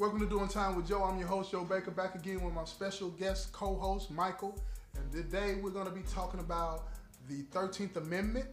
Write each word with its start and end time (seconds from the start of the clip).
Welcome 0.00 0.20
to 0.20 0.26
Doing 0.26 0.48
Time 0.48 0.76
with 0.76 0.88
Joe. 0.88 1.04
I'm 1.04 1.18
your 1.18 1.28
host, 1.28 1.50
Joe 1.50 1.62
Baker, 1.62 1.90
back 1.90 2.14
again 2.14 2.40
with 2.40 2.54
my 2.54 2.64
special 2.64 3.10
guest 3.10 3.52
co-host, 3.52 4.10
Michael. 4.10 4.58
And 4.96 5.12
today 5.12 5.56
we're 5.62 5.68
going 5.72 5.84
to 5.84 5.92
be 5.92 6.00
talking 6.10 6.40
about 6.40 6.84
the 7.28 7.42
13th 7.52 7.96
Amendment 7.96 8.46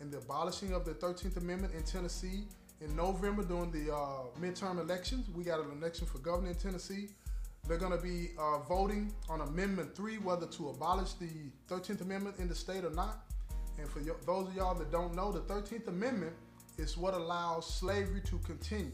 and 0.00 0.10
the 0.10 0.18
abolishing 0.18 0.72
of 0.72 0.84
the 0.84 0.94
13th 0.94 1.36
Amendment 1.36 1.72
in 1.72 1.84
Tennessee 1.84 2.48
in 2.80 2.96
November 2.96 3.44
during 3.44 3.70
the 3.70 3.94
uh, 3.94 4.22
midterm 4.40 4.80
elections. 4.80 5.28
We 5.36 5.44
got 5.44 5.60
an 5.60 5.70
election 5.70 6.04
for 6.04 6.18
governor 6.18 6.48
in 6.48 6.56
Tennessee. 6.56 7.10
They're 7.68 7.78
going 7.78 7.96
to 7.96 8.02
be 8.02 8.30
uh, 8.36 8.58
voting 8.58 9.12
on 9.28 9.40
Amendment 9.42 9.94
3, 9.94 10.16
whether 10.18 10.46
to 10.46 10.70
abolish 10.70 11.12
the 11.12 11.30
13th 11.70 12.00
Amendment 12.00 12.40
in 12.40 12.48
the 12.48 12.56
state 12.56 12.84
or 12.84 12.90
not. 12.90 13.20
And 13.78 13.88
for 13.88 14.00
y- 14.00 14.10
those 14.26 14.48
of 14.48 14.56
y'all 14.56 14.74
that 14.74 14.90
don't 14.90 15.14
know, 15.14 15.30
the 15.30 15.42
13th 15.42 15.86
Amendment 15.86 16.32
is 16.76 16.96
what 16.96 17.14
allows 17.14 17.72
slavery 17.72 18.20
to 18.22 18.38
continue. 18.38 18.90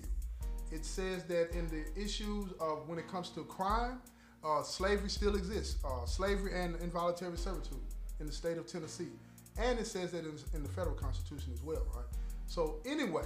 It 0.75 0.85
says 0.85 1.23
that 1.25 1.53
in 1.53 1.69
the 1.69 1.85
issues 1.95 2.51
of 2.59 2.89
when 2.89 2.99
it 2.99 3.07
comes 3.07 3.29
to 3.31 3.45
crime, 3.45 4.01
uh, 4.45 4.65
slavery 4.65 5.09
still 5.09 5.37
exists, 5.37 5.82
uh, 5.85 6.05
slavery 6.05 6.53
and 6.53 6.75
involuntary 6.82 7.39
servitude 7.39 7.79
in 8.19 8.27
the 8.27 8.32
state 8.32 8.59
of 8.59 8.67
Tennessee. 8.67 9.13
And 9.57 9.79
it 9.79 9.87
says 9.87 10.11
that 10.11 10.25
in, 10.25 10.37
in 10.53 10.65
the 10.65 10.68
federal 10.68 10.96
constitution 10.96 11.53
as 11.53 11.63
well, 11.63 11.87
right? 11.95 12.05
So, 12.46 12.81
anyway, 12.85 13.23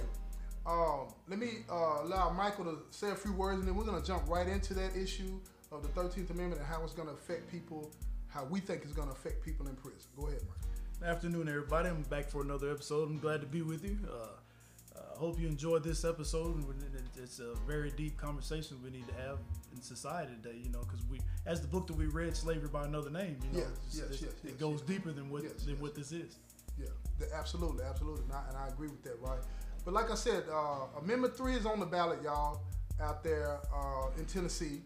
um, 0.67 1.07
let 1.27 1.39
me 1.39 1.63
uh, 1.71 2.03
allow 2.03 2.29
Michael 2.29 2.65
to 2.65 2.77
say 2.91 3.09
a 3.09 3.15
few 3.15 3.33
words 3.33 3.59
and 3.59 3.67
then 3.67 3.75
we're 3.75 3.83
going 3.83 3.99
to 3.99 4.05
jump 4.05 4.29
right 4.29 4.47
into 4.47 4.75
that 4.75 4.95
issue 4.95 5.39
of 5.71 5.81
the 5.81 5.89
13th 5.89 6.29
Amendment 6.29 6.61
and 6.61 6.65
how 6.65 6.83
it's 6.83 6.93
going 6.93 7.07
to 7.07 7.15
affect 7.15 7.51
people, 7.51 7.89
how 8.27 8.43
we 8.43 8.59
think 8.59 8.83
it's 8.83 8.93
going 8.93 9.07
to 9.07 9.13
affect 9.15 9.43
people 9.43 9.67
in 9.67 9.75
prison. 9.75 10.01
Go 10.15 10.27
ahead, 10.27 10.41
Michael. 10.43 11.11
Afternoon, 11.15 11.49
everybody. 11.49 11.89
I'm 11.89 12.03
back 12.03 12.29
for 12.29 12.43
another 12.43 12.69
episode. 12.69 13.09
I'm 13.09 13.17
glad 13.17 13.41
to 13.41 13.47
be 13.47 13.63
with 13.63 13.83
you. 13.83 13.97
Uh, 14.07 14.27
I 14.95 15.17
hope 15.17 15.39
you 15.39 15.47
enjoyed 15.47 15.83
this 15.83 16.05
episode. 16.05 16.63
It's 17.17 17.39
a 17.39 17.53
very 17.67 17.91
deep 17.91 18.17
conversation 18.17 18.77
we 18.83 18.89
need 18.89 19.07
to 19.07 19.13
have 19.15 19.39
in 19.73 19.81
society 19.81 20.31
today, 20.41 20.57
you 20.63 20.71
know, 20.71 20.79
because 20.79 21.05
we, 21.07 21.19
as 21.45 21.61
the 21.61 21.67
book 21.67 21.87
that 21.87 21.97
we 21.97 22.05
read, 22.07 22.35
"Slavery 22.35 22.69
by 22.69 22.85
Another 22.85 23.09
Name," 23.09 23.37
you 23.43 23.59
know, 23.59 23.65
Yes, 23.91 24.05
yes, 24.09 24.21
yes, 24.21 24.31
it 24.43 24.59
goes 24.59 24.81
deeper 24.81 25.11
than 25.11 25.29
what 25.29 25.43
than 25.65 25.79
what 25.79 25.95
this 25.95 26.11
is. 26.11 26.37
Yeah, 26.77 26.87
absolutely, 27.33 27.83
absolutely, 27.83 28.23
and 28.23 28.33
I, 28.33 28.43
and 28.47 28.57
I 28.57 28.67
agree 28.67 28.87
with 28.87 29.03
that, 29.03 29.19
right? 29.21 29.39
But 29.83 29.93
like 29.93 30.09
I 30.09 30.15
said, 30.15 30.43
uh, 30.51 30.85
Amendment 31.01 31.35
Three 31.35 31.55
is 31.55 31.65
on 31.65 31.79
the 31.79 31.85
ballot, 31.85 32.21
y'all, 32.23 32.61
out 33.01 33.23
there 33.23 33.59
uh, 33.73 34.07
in 34.17 34.25
Tennessee. 34.25 34.81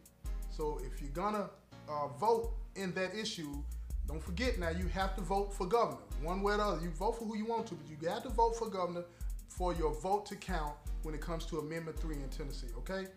So 0.49 0.79
if 0.83 1.01
you're 1.01 1.11
gonna 1.11 1.49
uh, 1.87 2.07
vote 2.19 2.53
in 2.75 2.93
that 2.95 3.15
issue, 3.15 3.63
don't 4.07 4.23
forget 4.23 4.59
now 4.59 4.69
you 4.69 4.87
have 4.87 5.15
to 5.15 5.21
vote 5.21 5.53
for 5.53 5.65
governor, 5.67 6.01
one 6.21 6.41
way 6.41 6.53
or 6.53 6.57
the 6.57 6.63
other. 6.63 6.81
You 6.81 6.89
vote 6.89 7.19
for 7.19 7.25
who 7.25 7.37
you 7.37 7.45
want 7.45 7.67
to, 7.67 7.75
but 7.75 7.87
you 7.87 8.09
have 8.09 8.23
to 8.23 8.29
vote 8.29 8.55
for 8.57 8.67
governor 8.69 9.03
for 9.57 9.73
your 9.73 9.93
vote 9.93 10.25
to 10.25 10.35
count 10.35 10.73
when 11.03 11.13
it 11.13 11.21
comes 11.21 11.45
to 11.45 11.59
Amendment 11.59 11.99
Three 11.99 12.15
in 12.15 12.29
Tennessee. 12.29 12.67
Okay. 12.77 13.07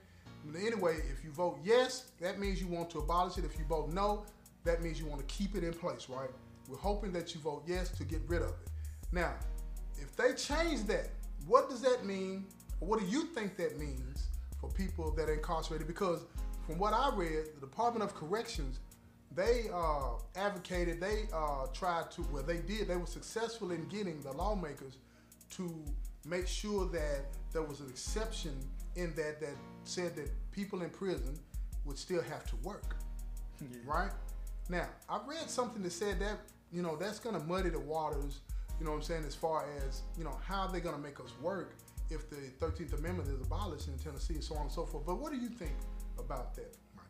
Anyway, 0.55 0.99
if 1.11 1.25
you 1.25 1.31
vote 1.33 1.59
yes, 1.65 2.11
that 2.21 2.39
means 2.39 2.61
you 2.61 2.69
want 2.69 2.89
to 2.91 2.99
abolish 2.99 3.37
it. 3.37 3.45
If 3.45 3.59
you 3.59 3.65
vote 3.65 3.93
no, 3.93 4.25
that 4.65 4.83
means 4.83 5.01
you 5.01 5.07
want 5.07 5.27
to 5.27 5.35
keep 5.35 5.57
it 5.57 5.65
in 5.65 5.73
place, 5.73 6.09
right? 6.09 6.31
We're 6.69 6.77
hoping 6.77 7.13
that 7.13 7.35
you 7.35 7.41
vote 7.41 7.65
yes 7.67 7.89
to 7.91 8.05
get 8.05 8.21
rid 8.29 8.43
of 8.43 8.51
it. 8.51 8.71
Now, 9.13 9.35
if 9.99 10.15
they 10.15 10.35
change 10.35 10.85
that, 10.85 11.09
what 11.47 11.69
does 11.69 11.81
that 11.81 12.05
mean? 12.05 12.45
Or 12.81 12.89
what 12.89 13.01
do 13.01 13.07
you 13.07 13.25
think 13.25 13.57
that 13.57 13.79
means 13.79 14.29
for 14.61 14.69
people 14.71 15.11
that 15.13 15.29
are 15.29 15.35
incarcerated? 15.35 15.87
Because 15.87 16.21
from 16.67 16.79
what 16.79 16.93
I 16.93 17.11
read, 17.15 17.47
the 17.55 17.61
Department 17.61 18.05
of 18.05 18.15
Corrections, 18.15 18.81
they 19.35 19.67
uh, 19.73 20.19
advocated, 20.37 21.01
they 21.01 21.25
uh, 21.33 21.67
tried 21.73 22.11
to, 22.13 22.23
well, 22.33 22.43
they 22.43 22.59
did, 22.59 22.89
they 22.89 22.97
were 22.97 23.07
successful 23.07 23.71
in 23.71 23.83
getting 23.89 24.21
the 24.23 24.33
lawmakers 24.33 24.99
to 25.51 25.85
make 26.27 26.47
sure 26.49 26.87
that 26.87 27.27
there 27.53 27.63
was 27.63 27.81
an 27.81 27.89
exception 27.89 28.53
in 28.97 29.15
that 29.15 29.41
that 29.41 29.57
said 29.85 30.15
that 30.17 30.31
people 30.53 30.83
in 30.83 30.91
prison 30.91 31.39
would 31.85 31.99
still 31.99 32.23
have 32.23 32.45
to 32.47 32.57
work 32.57 32.97
Yeah. 33.61 33.69
right? 33.85 34.11
Now, 34.69 34.89
I 35.09 35.21
read 35.27 35.49
something 35.49 35.83
that 35.83 35.93
said 35.93 36.19
that, 36.21 36.39
you 36.73 36.83
know, 36.83 36.97
that's 36.97 37.19
going 37.21 37.39
to 37.39 37.47
muddy 37.47 37.71
the 37.71 37.79
waters, 37.79 38.41
you 38.79 38.85
know 38.85 38.91
what 38.91 38.97
I'm 38.99 39.03
saying, 39.05 39.25
as 39.25 39.35
far 39.35 39.67
as, 39.87 40.03
you 40.19 40.25
know, 40.25 40.37
how 40.45 40.67
they're 40.67 40.81
going 40.81 40.97
to 40.97 41.01
make 41.01 41.21
us 41.21 41.33
work 41.41 41.77
if 42.11 42.29
the 42.29 42.37
13th 42.61 42.99
Amendment 42.99 43.29
is 43.29 43.41
abolished 43.41 43.89
in 43.89 43.97
Tennessee 43.99 44.35
and 44.35 44.45
so 44.45 44.57
on 44.57 44.63
and 44.63 44.71
so 44.73 44.85
forth. 44.85 45.07
But 45.07 45.17
what 45.21 45.33
do 45.33 45.39
you 45.39 45.49
think 45.49 45.77
about 46.19 46.55
that, 46.57 46.77
Mike? 46.97 47.07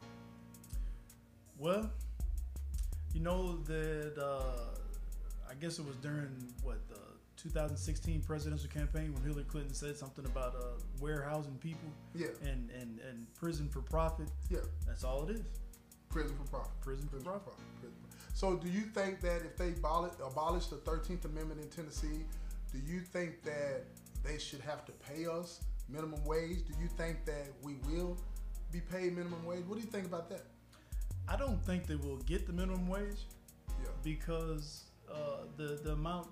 Well, 1.59 1.91
you 3.15 3.21
know 3.21 3.57
that 3.63 4.19
uh, 4.23 4.77
I 5.51 5.55
guess 5.55 5.79
it 5.79 5.87
was 5.87 5.97
during 5.97 6.29
what 6.63 6.87
the 6.89 7.01
2016 7.51 8.23
presidential 8.23 8.69
campaign 8.69 9.13
when 9.15 9.23
Hillary 9.23 9.45
Clinton 9.45 9.75
said 9.75 9.97
something 9.97 10.25
about 10.27 10.55
uh, 10.57 10.61
warehousing 11.01 11.57
people 11.59 11.89
Yeah, 12.15 12.29
and, 12.43 12.71
and, 12.71 12.99
and 13.09 13.27
prison 13.35 13.69
for 13.69 13.81
profit. 13.83 14.29
yeah, 14.51 14.59
That's 14.87 15.05
all 15.05 15.25
it 15.29 15.37
is. 15.37 15.43
prison 16.09 16.37
for 16.37 16.49
profit. 16.51 16.73
Prison 16.81 17.05
for 17.05 17.11
Prison 17.17 17.25
profit. 17.27 17.45
profit. 17.47 17.65
Prison 17.81 17.97
for- 18.11 18.37
So 18.37 18.57
do 18.57 18.69
you 18.69 18.83
think 18.83 19.21
that 19.21 19.43
if 19.43 19.57
they 19.57 19.69
abolish, 19.71 20.13
abolish 20.25 20.67
the 20.67 20.77
13th 20.77 21.25
Amendment 21.25 21.61
in 21.61 21.69
Tennessee, 21.69 22.25
do 22.73 22.79
you 22.79 23.01
think 23.01 23.43
that 23.45 23.85
they 24.25 24.39
should 24.39 24.61
have 24.61 24.85
to 24.87 24.93
pay 24.93 25.27
us 25.27 25.61
minimum 25.89 26.23
wage? 26.25 26.67
Do 26.67 26.75
you 26.81 26.89
think 26.89 27.25
that 27.27 27.47
we 27.63 27.75
will 27.89 28.17
be 28.73 28.81
paid 28.81 29.17
minimum 29.17 29.45
wage? 29.47 29.65
What 29.67 29.77
do 29.79 29.85
you 29.85 29.91
think 29.91 30.07
about 30.07 30.29
that? 30.31 30.45
I 31.29 31.37
don't 31.37 31.61
think 31.65 31.87
they 31.87 31.95
will 31.97 32.19
get 32.19 32.47
the 32.47 32.53
minimum 32.53 32.89
wage 32.89 33.21
Yeah. 33.81 33.89
because 34.03 34.85
uh, 35.11 35.45
the 35.57 35.79
the 35.85 35.93
amount 35.93 36.29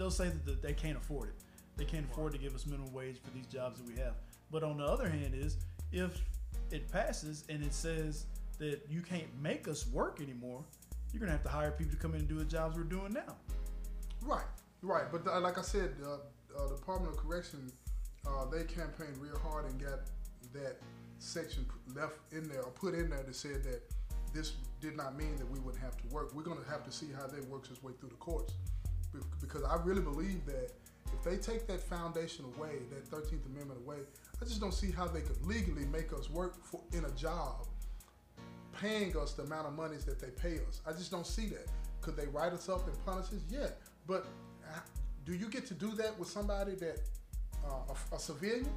they'll 0.00 0.10
say 0.10 0.30
that 0.46 0.62
they 0.62 0.72
can't 0.72 0.96
afford 0.96 1.28
it. 1.28 1.34
They 1.76 1.84
can't 1.84 2.06
afford 2.10 2.32
to 2.32 2.38
give 2.38 2.54
us 2.54 2.64
minimum 2.66 2.92
wage 2.92 3.20
for 3.22 3.30
these 3.30 3.46
jobs 3.46 3.78
that 3.78 3.86
we 3.86 4.00
have. 4.00 4.14
But 4.50 4.62
on 4.62 4.78
the 4.78 4.84
other 4.84 5.08
hand, 5.08 5.34
is 5.34 5.58
if 5.92 6.22
it 6.70 6.90
passes 6.90 7.44
and 7.50 7.62
it 7.62 7.74
says 7.74 8.24
that 8.58 8.80
you 8.88 9.02
can't 9.02 9.28
make 9.40 9.68
us 9.68 9.86
work 9.88 10.20
anymore, 10.22 10.64
you're 11.12 11.20
gonna 11.20 11.32
have 11.32 11.42
to 11.42 11.50
hire 11.50 11.70
people 11.70 11.92
to 11.92 11.98
come 11.98 12.14
in 12.14 12.20
and 12.20 12.28
do 12.28 12.38
the 12.38 12.44
jobs 12.44 12.78
we're 12.78 12.84
doing 12.84 13.12
now. 13.12 13.36
Right, 14.22 14.44
right. 14.82 15.04
But 15.12 15.26
uh, 15.26 15.38
like 15.40 15.58
I 15.58 15.62
said, 15.62 15.94
uh, 16.02 16.14
uh, 16.58 16.68
the 16.68 16.76
Department 16.76 17.12
of 17.12 17.18
Correction, 17.18 17.70
uh, 18.26 18.46
they 18.46 18.64
campaigned 18.64 19.18
real 19.18 19.38
hard 19.38 19.66
and 19.66 19.78
got 19.80 20.00
that 20.54 20.76
section 21.18 21.66
left 21.94 22.18
in 22.32 22.48
there 22.48 22.62
or 22.62 22.70
put 22.70 22.94
in 22.94 23.10
there 23.10 23.22
that 23.22 23.34
said 23.36 23.62
that 23.64 23.82
this 24.32 24.54
did 24.80 24.96
not 24.96 25.16
mean 25.16 25.36
that 25.36 25.50
we 25.50 25.58
wouldn't 25.58 25.82
have 25.82 25.96
to 25.98 26.08
work. 26.14 26.34
We're 26.34 26.42
going 26.42 26.62
to 26.62 26.70
have 26.70 26.84
to 26.84 26.92
see 26.92 27.08
how 27.14 27.26
that 27.26 27.48
works 27.48 27.70
its 27.70 27.82
way 27.82 27.92
through 28.00 28.10
the 28.10 28.16
courts 28.16 28.54
because 29.40 29.62
I 29.64 29.76
really 29.84 30.02
believe 30.02 30.44
that 30.46 30.70
if 31.12 31.22
they 31.24 31.36
take 31.36 31.66
that 31.66 31.80
foundation 31.80 32.44
away, 32.56 32.78
that 32.90 33.10
13th 33.10 33.46
Amendment 33.46 33.80
away, 33.84 33.98
I 34.40 34.44
just 34.44 34.60
don't 34.60 34.74
see 34.74 34.90
how 34.90 35.06
they 35.06 35.20
could 35.20 35.44
legally 35.44 35.84
make 35.86 36.12
us 36.12 36.30
work 36.30 36.64
for 36.64 36.80
in 36.92 37.04
a 37.04 37.10
job 37.10 37.66
paying 38.80 39.16
us 39.16 39.32
the 39.32 39.42
amount 39.42 39.66
of 39.66 39.74
monies 39.74 40.04
that 40.04 40.20
they 40.20 40.28
pay 40.28 40.56
us. 40.68 40.80
I 40.86 40.92
just 40.92 41.10
don't 41.10 41.26
see 41.26 41.46
that. 41.48 41.66
Could 42.00 42.16
they 42.16 42.26
write 42.26 42.52
us 42.52 42.68
up 42.68 42.86
and 42.86 43.04
punish 43.04 43.26
us? 43.26 43.44
Yeah, 43.50 43.68
but 44.06 44.26
uh, 44.66 44.78
do 45.26 45.34
you 45.34 45.46
get 45.48 45.66
to 45.66 45.74
do 45.74 45.90
that 45.92 46.18
with 46.18 46.28
somebody 46.28 46.74
that 46.76 47.00
uh, 47.66 47.92
a, 48.12 48.14
a 48.14 48.18
civilian, 48.18 48.68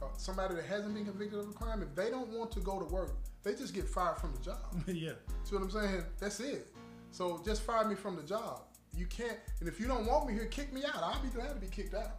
uh, 0.00 0.06
somebody 0.16 0.54
that 0.54 0.64
hasn't 0.64 0.94
been 0.94 1.04
convicted 1.04 1.38
of 1.38 1.48
a 1.48 1.52
crime? 1.52 1.82
If 1.82 1.94
they 1.94 2.10
don't 2.10 2.28
want 2.28 2.52
to 2.52 2.60
go 2.60 2.78
to 2.78 2.86
work, 2.86 3.12
they 3.42 3.54
just 3.54 3.74
get 3.74 3.88
fired 3.88 4.18
from 4.18 4.32
the 4.32 4.40
job. 4.40 4.58
yeah, 4.86 5.12
See 5.44 5.54
what 5.56 5.62
I'm 5.62 5.70
saying? 5.70 6.04
That's 6.18 6.40
it. 6.40 6.68
So 7.10 7.42
just 7.44 7.62
fire 7.62 7.86
me 7.86 7.96
from 7.96 8.16
the 8.16 8.22
job. 8.22 8.62
You 8.96 9.06
can't, 9.06 9.38
and 9.60 9.68
if 9.68 9.80
you 9.80 9.86
don't 9.86 10.06
want 10.06 10.26
me 10.26 10.34
here, 10.34 10.46
kick 10.46 10.72
me 10.72 10.82
out. 10.84 11.02
I'll 11.02 11.22
be 11.22 11.28
glad 11.28 11.54
to 11.54 11.60
be 11.60 11.68
kicked 11.68 11.94
out. 11.94 12.18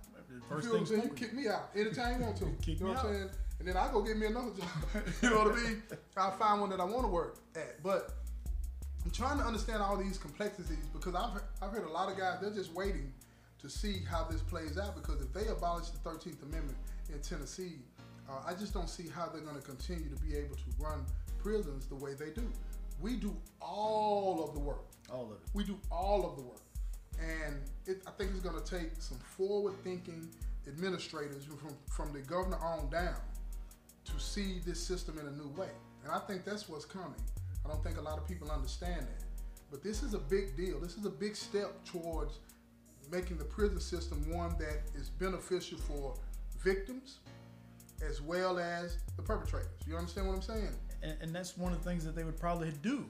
first 0.50 0.66
you 0.66 0.72
feel 0.72 0.82
what 0.82 0.92
I'm? 0.92 1.10
You 1.10 1.14
kick 1.14 1.34
me 1.34 1.48
out 1.48 1.70
anytime 1.76 2.20
you 2.20 2.26
want 2.26 2.38
to. 2.38 2.46
Kick 2.62 2.80
you 2.80 2.86
know 2.86 2.92
me 2.92 2.96
what 2.96 3.06
I'm 3.06 3.14
saying? 3.14 3.30
And 3.60 3.68
then 3.68 3.78
I 3.78 3.92
go 3.92 4.02
get 4.02 4.18
me 4.18 4.26
another 4.26 4.50
job. 4.58 5.06
you 5.22 5.30
know 5.30 5.44
what 5.44 5.54
I 5.54 5.64
mean? 5.64 5.84
I'll 6.18 6.32
find 6.32 6.62
one 6.62 6.70
that 6.72 6.80
I 6.80 6.86
want 6.86 7.04
to 7.04 7.10
work 7.10 7.38
at. 7.56 7.84
But 7.84 8.14
I'm 9.06 9.12
trying 9.12 9.38
to 9.38 9.44
understand 9.44 9.82
all 9.84 9.98
these 9.98 10.18
complexities 10.18 10.86
because 10.94 11.14
I've 11.14 11.32
heard, 11.32 11.44
I've 11.62 11.72
heard 11.72 11.86
a 11.86 11.92
lot 11.92 12.12
of 12.12 12.18
guys 12.18 12.40
they're 12.42 12.52
just 12.52 12.74
waiting 12.74 13.14
to 13.62 13.70
see 13.70 14.02
how 14.10 14.24
this 14.24 14.42
plays 14.42 14.78
out 14.78 14.96
because 14.96 15.22
if 15.22 15.32
they 15.34 15.48
abolish 15.48 15.90
the 15.90 15.98
13th 16.10 16.42
Amendment 16.42 16.78
in 17.14 17.20
Tennessee, 17.22 17.74
uh, 18.30 18.42
I 18.46 18.54
just 18.54 18.74
don't 18.74 18.90
see 18.90 19.08
how 19.08 19.28
they're 19.28 19.42
going 19.42 19.56
to 19.56 19.62
continue 19.62 20.10
to 20.10 20.22
be 20.24 20.36
able 20.36 20.56
to 20.56 20.64
run 20.80 21.06
prisons 21.42 21.86
the 21.86 21.96
way 21.96 22.14
they 22.14 22.30
do. 22.32 22.52
We 23.00 23.16
do 23.16 23.36
all 23.60 24.44
of 24.48 24.54
the 24.54 24.60
work. 24.60 24.86
All 25.12 25.26
of 25.26 25.32
it. 25.32 25.38
We 25.54 25.64
do 25.64 25.78
all 25.92 26.26
of 26.26 26.36
the 26.36 26.44
work. 26.44 26.62
And 27.20 27.56
it, 27.86 28.02
I 28.08 28.12
think 28.12 28.32
it's 28.32 28.40
going 28.40 28.62
to 28.62 28.80
take 28.80 28.90
some 29.00 29.18
forward 29.20 29.76
thinking 29.84 30.28
administrators 30.68 31.46
from, 31.46 31.76
from 31.90 32.14
the 32.14 32.20
governor 32.20 32.58
on 32.58 32.90
down 32.90 33.16
to 34.06 34.20
see 34.20 34.60
this 34.66 34.80
system 34.80 35.20
in 35.20 35.28
a 35.28 35.32
new 35.32 35.50
way. 35.50 35.70
And 36.04 36.12
I 36.12 36.20
think 36.20 36.46
that's 36.46 36.68
what's 36.68 36.86
coming. 36.86 37.22
I 37.66 37.70
don't 37.70 37.84
think 37.84 37.98
a 37.98 38.02
lot 38.02 38.18
of 38.18 38.28
people 38.28 38.50
understand 38.50 39.02
that. 39.02 39.24
But 39.70 39.84
this 39.84 40.04
is 40.04 40.14
a 40.14 40.20
big 40.20 40.58
deal. 40.58 40.80
This 40.80 40.98
is 40.98 41.06
a 41.06 41.10
big 41.10 41.36
step 41.36 41.84
towards 41.86 42.40
making 43.12 43.38
the 43.38 43.46
prison 43.46 43.80
system 43.80 44.24
one 44.30 44.56
that 44.58 44.82
is 44.96 45.10
beneficial 45.10 45.78
for 45.78 46.16
victims 46.64 47.20
as 48.08 48.22
well 48.22 48.60
as 48.60 48.98
the 49.16 49.22
perpetrators. 49.22 49.70
You 49.88 49.96
understand 49.96 50.28
what 50.28 50.36
I'm 50.36 50.42
saying? 50.42 50.70
And, 51.04 51.18
and 51.22 51.36
that's 51.36 51.58
one 51.58 51.72
of 51.74 51.84
the 51.84 51.90
things 51.90 52.04
that 52.06 52.16
they 52.16 52.24
would 52.24 52.40
probably 52.40 52.72
do. 52.82 53.06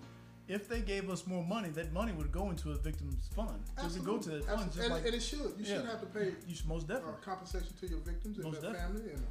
If 0.48 0.68
they 0.68 0.82
gave 0.82 1.10
us 1.10 1.26
more 1.28 1.44
money, 1.44 1.70
that 1.70 1.94
money 1.94 2.12
would 2.12 2.32
go 2.32 2.50
into 2.50 2.72
a 2.72 2.76
victim's 2.76 3.28
fund. 3.36 3.64
Does 3.78 3.96
it 3.96 4.04
go 4.04 4.18
to 4.18 4.30
that 4.30 4.46
fund? 4.46 4.72
Just 4.72 4.84
and, 4.84 4.94
like 4.94 5.06
and 5.06 5.14
it 5.16 5.22
should. 5.22 5.40
You 5.40 5.54
Yeah. 5.60 5.78
should 5.78 5.86
have 5.86 6.02
to 6.02 6.08
pay 6.08 6.34
you 6.48 6.56
should 6.56 6.68
most 6.68 6.90
uh, 6.90 6.96
definitely. 6.96 7.22
compensation 7.24 7.74
to 7.80 7.88
your 7.88 8.00
victims 8.00 8.38
and 8.38 8.46
Most 8.46 8.62
their 8.62 8.74
definitely. 8.74 9.12
family, 9.12 9.24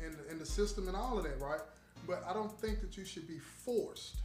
and 0.00 0.06
and 0.18 0.30
and 0.30 0.40
the 0.40 0.46
system 0.46 0.88
and 0.88 0.96
all 0.96 1.18
of 1.18 1.24
that, 1.24 1.40
right? 1.40 1.60
But 2.06 2.24
I 2.26 2.32
don't 2.32 2.52
think 2.60 2.80
that 2.80 2.96
you 2.96 3.04
should 3.04 3.28
be 3.28 3.38
forced. 3.38 4.16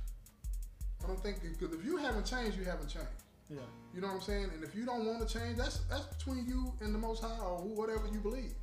I 1.04 1.08
don't 1.08 1.22
think 1.22 1.42
because 1.42 1.74
if 1.74 1.86
you 1.86 1.98
haven't 1.98 2.26
changed, 2.26 2.58
you 2.58 2.66
haven't 2.66 2.90
changed. 2.90 3.08
Yeah. 3.50 3.60
You 3.94 4.02
know 4.02 4.08
what 4.08 4.16
I'm 4.16 4.22
saying? 4.22 4.50
And 4.54 4.64
if 4.64 4.76
you 4.76 4.86
don't 4.86 5.06
want 5.06 5.28
to 5.28 5.40
change, 5.40 5.58
that's 5.58 5.80
that's 5.90 6.06
between 6.06 6.48
you 6.48 6.74
and 6.82 6.94
the 6.94 7.00
Most 7.00 7.24
High 7.24 7.40
or 7.40 7.60
whatever 7.60 8.08
you 8.12 8.20
believe. 8.20 8.54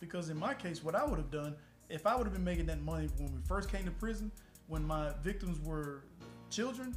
Because 0.00 0.28
in 0.30 0.38
my 0.38 0.54
case, 0.54 0.82
what 0.82 0.94
I 0.94 1.04
would 1.04 1.18
have 1.18 1.30
done 1.30 1.56
if 1.92 2.06
I 2.06 2.16
would 2.16 2.24
have 2.24 2.32
been 2.32 2.44
making 2.44 2.66
that 2.66 2.80
money 2.80 3.08
when 3.18 3.32
we 3.34 3.40
first 3.46 3.70
came 3.70 3.84
to 3.84 3.90
prison, 3.90 4.32
when 4.66 4.82
my 4.82 5.12
victims 5.22 5.60
were 5.60 6.04
children, 6.48 6.96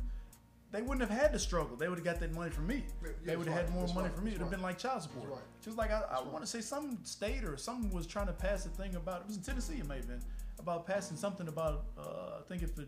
they 0.71 0.81
wouldn't 0.81 1.01
have 1.09 1.17
had 1.17 1.31
to 1.33 1.39
struggle. 1.39 1.75
They 1.77 1.88
would 1.88 1.97
have 2.00 2.06
got 2.06 2.19
that 2.19 2.33
money 2.33 2.51
from 2.51 2.67
me. 2.67 2.83
Yeah, 3.03 3.09
they 3.23 3.35
would 3.38 3.47
have 3.47 3.56
that's 3.56 3.67
had 3.69 3.73
more 3.73 3.83
That's 3.83 3.95
money 3.95 4.07
right. 4.07 4.15
from 4.15 4.25
me. 4.25 4.31
It 4.31 4.33
would 4.35 4.41
have 4.41 4.51
been 4.51 4.62
like 4.62 4.77
child 4.77 5.01
support. 5.03 5.29
right. 5.29 5.39
Just 5.63 5.77
like 5.77 5.91
I, 5.91 6.01
I 6.09 6.15
right. 6.15 6.25
want 6.27 6.44
to 6.44 6.50
say 6.50 6.62
some 6.62 6.97
state 7.03 7.44
or 7.44 7.56
someone 7.57 7.91
was 7.91 8.06
trying 8.07 8.27
to 8.27 8.33
pass 8.33 8.65
a 8.65 8.69
thing 8.69 8.95
about 8.95 9.21
it 9.21 9.27
was 9.27 9.38
in 9.38 9.44
Tennessee. 9.44 9.75
It 9.79 9.88
may 9.88 9.97
have 9.97 10.07
been 10.07 10.21
about 10.59 10.85
passing 10.85 11.15
something 11.17 11.47
about 11.47 11.85
uh, 11.97 12.39
I 12.39 12.41
think 12.47 12.62
if 12.63 12.77
a 12.77 12.85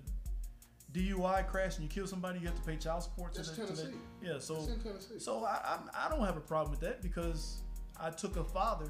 DUI 0.93 1.47
crash 1.47 1.75
and 1.75 1.83
you 1.83 1.89
kill 1.89 2.07
somebody, 2.07 2.39
you 2.39 2.45
have 2.47 2.55
to 2.55 2.61
pay 2.61 2.75
child 2.77 3.03
support. 3.03 3.33
to 3.33 3.39
That's 3.41 3.51
the- 3.51 3.65
to 3.67 3.73
the- 3.73 3.81
Tennessee. 3.83 3.97
yeah. 4.21 4.39
So 4.39 4.55
it's 4.57 4.67
in 4.67 4.79
Tennessee. 4.79 5.19
so 5.19 5.43
I, 5.45 5.77
I 5.93 6.05
I 6.07 6.09
don't 6.09 6.25
have 6.25 6.37
a 6.37 6.41
problem 6.41 6.71
with 6.71 6.79
that 6.81 7.01
because 7.01 7.57
I 7.99 8.09
took 8.09 8.35
a 8.37 8.43
father 8.43 8.89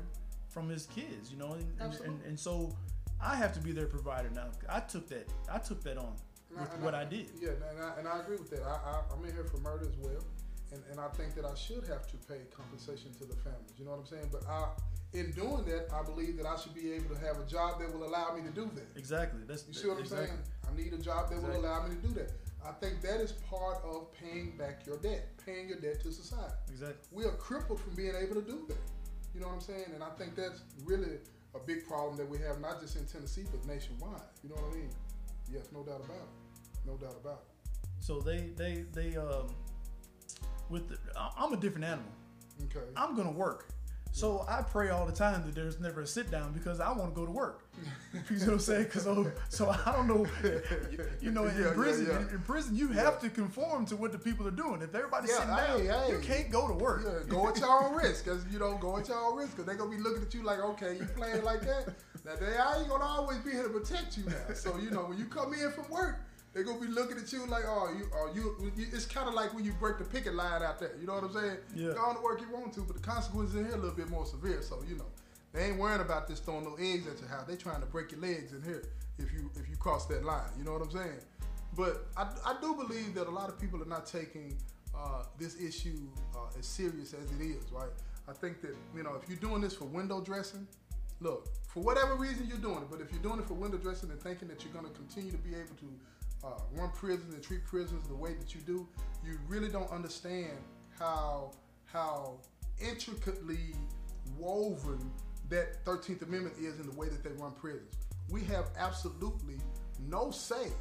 from 0.49 0.69
his 0.69 0.85
kids, 0.87 1.31
you 1.31 1.37
know, 1.37 1.53
and, 1.53 1.71
and, 1.79 1.93
and, 2.01 2.21
and 2.25 2.39
so 2.39 2.75
I 3.21 3.35
have 3.35 3.53
to 3.53 3.59
be 3.59 3.71
their 3.71 3.85
provider 3.87 4.29
now. 4.33 4.47
I 4.69 4.79
took 4.79 5.07
that 5.09 5.27
I 5.51 5.57
took 5.59 5.83
that 5.83 5.97
on 5.97 6.15
I- 6.55 6.61
with 6.61 6.79
what 6.81 6.95
I, 6.95 7.05
did. 7.05 7.27
Yeah, 7.41 7.49
and 7.69 7.79
I, 7.83 7.99
and 7.99 8.07
I 8.07 8.19
agree 8.19 8.37
with 8.37 8.49
that. 8.51 8.61
I, 8.63 8.75
I, 8.75 9.01
I'm 9.13 9.23
in 9.25 9.33
here 9.33 9.43
for 9.43 9.57
murder 9.57 9.85
as 9.85 9.97
well, 9.97 10.23
and, 10.71 10.81
and 10.91 10.99
I 10.99 11.07
think 11.09 11.35
that 11.35 11.45
I 11.45 11.55
should 11.55 11.85
have 11.87 12.07
to 12.07 12.17
pay 12.27 12.41
compensation 12.55 13.13
to 13.19 13.25
the 13.25 13.35
families. 13.35 13.73
You 13.77 13.85
know 13.85 13.91
what 13.91 13.99
I'm 13.99 14.05
saying? 14.05 14.29
But 14.31 14.47
I, 14.47 14.69
in 15.13 15.31
doing 15.31 15.65
that, 15.65 15.87
I 15.93 16.03
believe 16.03 16.37
that 16.37 16.45
I 16.45 16.55
should 16.57 16.73
be 16.73 16.91
able 16.93 17.15
to 17.15 17.21
have 17.21 17.39
a 17.39 17.45
job 17.45 17.79
that 17.79 17.93
will 17.93 18.05
allow 18.07 18.35
me 18.35 18.41
to 18.43 18.49
do 18.51 18.69
that. 18.75 18.87
Exactly. 18.95 19.41
That's 19.47 19.67
You 19.67 19.73
see 19.73 19.87
what 19.87 19.99
I'm 19.99 20.05
saying? 20.05 20.37
I 20.67 20.75
need 20.75 20.93
a 20.93 20.97
job 20.97 21.29
that 21.29 21.35
Exactly. 21.35 21.59
will 21.59 21.65
allow 21.65 21.87
me 21.87 21.95
to 21.95 22.01
do 22.01 22.13
that. 22.15 22.31
I 22.65 22.71
think 22.71 23.01
that 23.01 23.21
is 23.21 23.31
part 23.31 23.77
of 23.85 24.11
paying 24.11 24.57
back 24.57 24.85
your 24.85 24.97
debt, 24.97 25.27
paying 25.45 25.69
your 25.69 25.79
debt 25.79 26.01
to 26.03 26.11
society. 26.11 26.53
Exactly. 26.69 26.97
We 27.11 27.23
are 27.23 27.31
crippled 27.35 27.79
from 27.79 27.95
being 27.95 28.13
able 28.15 28.35
to 28.35 28.41
do 28.41 28.65
that. 28.67 28.77
You 29.33 29.39
know 29.41 29.47
what 29.47 29.55
I'm 29.55 29.61
saying? 29.61 29.91
And 29.93 30.03
I 30.03 30.09
think 30.17 30.35
that's 30.35 30.61
really 30.83 31.19
a 31.55 31.59
big 31.59 31.87
problem 31.87 32.17
that 32.17 32.27
we 32.27 32.39
have, 32.39 32.59
not 32.59 32.81
just 32.81 32.97
in 32.97 33.05
Tennessee, 33.05 33.45
but 33.49 33.65
nationwide. 33.65 34.19
You 34.43 34.49
know 34.49 34.55
what 34.55 34.73
I 34.73 34.77
mean? 34.77 34.89
Yes, 35.51 35.67
no 35.73 35.83
doubt 35.83 36.01
about 36.05 36.17
it. 36.17 36.85
No 36.85 36.97
doubt 36.97 37.15
about 37.21 37.43
it. 37.43 37.79
So 37.99 38.19
they 38.19 38.51
they 38.55 38.85
they 38.93 39.17
um 39.17 39.47
with 40.69 40.89
the, 40.89 40.97
I'm 41.37 41.53
a 41.53 41.57
different 41.57 41.85
animal. 41.85 42.11
Okay. 42.65 42.85
I'm 42.95 43.15
gonna 43.15 43.31
work. 43.31 43.69
So 44.11 44.45
I 44.49 44.63
pray 44.63 44.89
all 44.89 45.05
the 45.05 45.11
time 45.13 45.45
that 45.45 45.53
there's 45.53 45.79
never 45.79 46.01
a 46.01 46.07
sit 46.07 46.31
down 46.31 46.51
because 46.51 46.79
I 46.79 46.91
want 46.91 47.13
to 47.13 47.19
go 47.19 47.25
to 47.25 47.31
work. 47.31 47.65
You 48.31 48.37
know 48.39 48.45
what 48.45 48.53
I'm 48.53 48.59
saying? 48.59 48.85
Cause 48.85 49.03
so, 49.03 49.31
so 49.49 49.69
I 49.69 49.91
don't 49.91 50.07
know. 50.07 50.25
You, 51.21 51.29
know, 51.29 51.45
in 51.45 51.55
Yeah, 51.59 51.67
yeah, 51.67 51.73
prison, 51.73 52.07
yeah. 52.09 52.21
In, 52.21 52.29
in 52.29 52.41
prison, 52.41 52.75
you 52.75 52.87
have 52.87 53.19
to 53.19 53.29
conform 53.29 53.85
to 53.85 53.95
what 53.95 54.11
the 54.11 54.17
people 54.17 54.47
are 54.47 54.51
doing. 54.51 54.81
If 54.81 54.95
everybody's 54.95 55.29
Yeah, 55.29 55.35
sitting 55.67 55.87
down, 55.87 56.01
hey. 56.01 56.11
you 56.11 56.19
can't 56.19 56.49
go 56.49 56.67
to 56.67 56.73
work. 56.73 57.03
Yeah, 57.05 57.29
go 57.29 57.47
at 57.47 57.59
your 57.59 57.69
own 57.69 57.95
risk, 57.95 58.25
cause 58.25 58.43
you 58.51 58.57
don't 58.57 58.79
go 58.79 58.97
at 58.97 59.07
your 59.07 59.19
own 59.19 59.37
risk, 59.37 59.55
cause 59.55 59.65
they're 59.65 59.75
gonna 59.75 59.91
be 59.95 60.01
looking 60.01 60.23
at 60.23 60.33
you 60.33 60.41
like, 60.41 60.59
okay, 60.61 60.97
you 60.97 61.05
playing 61.15 61.43
like 61.43 61.61
that. 61.61 61.93
Now 62.27 62.35
they 62.35 62.57
I 62.57 62.79
ain't 62.79 62.89
gonna 62.89 63.05
always 63.05 63.37
be 63.39 63.51
here 63.51 63.63
to 63.63 63.69
protect 63.69 64.17
you 64.17 64.25
now. 64.25 64.53
So 64.53 64.77
you 64.77 64.91
know 64.91 65.05
when 65.05 65.17
you 65.17 65.25
come 65.25 65.53
in 65.53 65.71
from 65.71 65.89
work, 65.89 66.19
they 66.53 66.63
gonna 66.63 66.79
be 66.79 66.87
looking 66.87 67.17
at 67.17 67.31
you 67.31 67.45
like, 67.47 67.63
oh, 67.65 67.93
you, 67.97 68.09
oh, 68.13 68.31
you. 68.35 68.71
you 68.75 68.87
it's 68.91 69.05
kind 69.05 69.29
of 69.29 69.33
like 69.33 69.53
when 69.53 69.63
you 69.63 69.71
break 69.73 69.97
the 69.97 70.03
picket 70.03 70.35
line 70.35 70.61
out 70.61 70.77
there. 70.77 70.91
You 70.99 71.07
know 71.07 71.13
what 71.13 71.23
I'm 71.23 71.33
saying? 71.33 71.57
Yeah. 71.73 71.93
Go 71.93 72.01
on 72.01 72.15
to 72.15 72.21
work 72.21 72.41
you 72.41 72.51
want 72.51 72.73
to, 72.73 72.81
but 72.81 72.97
the 72.97 73.01
consequences 73.01 73.55
in 73.55 73.65
here 73.65 73.75
a 73.75 73.77
little 73.77 73.95
bit 73.95 74.09
more 74.09 74.25
severe. 74.25 74.61
So 74.61 74.83
you 74.87 74.97
know, 74.97 75.05
they 75.53 75.67
ain't 75.67 75.77
worrying 75.77 76.01
about 76.01 76.27
this 76.27 76.39
throwing 76.41 76.65
no 76.65 76.75
eggs 76.75 77.07
at 77.07 77.17
your 77.19 77.29
house. 77.29 77.45
They 77.47 77.55
trying 77.55 77.79
to 77.79 77.87
break 77.87 78.11
your 78.11 78.19
legs 78.19 78.51
in 78.51 78.61
here 78.61 78.83
if 79.17 79.31
you 79.31 79.49
if 79.55 79.69
you 79.69 79.77
cross 79.77 80.05
that 80.07 80.25
line. 80.25 80.49
You 80.57 80.65
know 80.65 80.73
what 80.73 80.81
I'm 80.81 80.91
saying? 80.91 81.21
But 81.77 82.07
I, 82.17 82.27
I 82.45 82.55
do 82.59 82.73
believe 82.73 83.13
that 83.15 83.27
a 83.27 83.31
lot 83.31 83.49
of 83.49 83.59
people 83.59 83.81
are 83.81 83.87
not 83.87 84.05
taking 84.05 84.57
uh, 84.95 85.23
this 85.37 85.61
issue 85.61 86.07
uh, 86.35 86.57
as 86.57 86.65
serious 86.65 87.13
as 87.13 87.31
it 87.39 87.43
is, 87.43 87.71
right? 87.71 87.91
I 88.27 88.33
think 88.33 88.61
that, 88.61 88.75
you 88.95 89.03
know, 89.03 89.13
if 89.21 89.29
you're 89.29 89.37
doing 89.37 89.61
this 89.61 89.75
for 89.75 89.85
window 89.85 90.19
dressing, 90.19 90.67
look, 91.19 91.47
for 91.67 91.81
whatever 91.81 92.15
reason 92.15 92.47
you're 92.47 92.57
doing 92.57 92.77
it, 92.77 92.89
but 92.89 93.01
if 93.01 93.11
you're 93.11 93.21
doing 93.21 93.39
it 93.39 93.45
for 93.45 93.53
window 93.53 93.77
dressing 93.77 94.09
and 94.09 94.21
thinking 94.21 94.47
that 94.47 94.63
you're 94.63 94.73
going 94.73 94.85
to 94.85 94.91
continue 94.91 95.31
to 95.31 95.37
be 95.37 95.51
able 95.51 95.75
to 95.79 96.47
uh, 96.47 96.59
run 96.73 96.89
prisons 96.91 97.33
and 97.33 97.43
treat 97.43 97.65
prisons 97.65 98.07
the 98.07 98.15
way 98.15 98.33
that 98.33 98.53
you 98.53 98.61
do, 98.61 98.87
you 99.25 99.37
really 99.47 99.69
don't 99.69 99.91
understand 99.91 100.57
how 100.99 101.51
how 101.85 102.37
intricately 102.79 103.73
woven 104.37 105.11
that 105.49 105.83
13th 105.85 106.21
Amendment 106.23 106.55
is 106.59 106.79
in 106.79 106.85
the 106.85 106.95
way 106.95 107.07
that 107.07 107.23
they 107.23 107.31
run 107.41 107.51
prisons. 107.51 107.95
We 108.29 108.43
have 108.45 108.65
absolutely 108.77 109.55
no 110.07 110.31
say 110.31 110.71